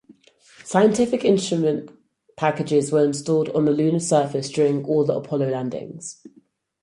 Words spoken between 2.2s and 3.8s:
packages were installed on the